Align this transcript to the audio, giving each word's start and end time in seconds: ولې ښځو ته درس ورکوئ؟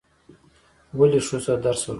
ولې 0.97 1.19
ښځو 1.27 1.39
ته 1.45 1.53
درس 1.65 1.81
ورکوئ؟ 1.81 1.89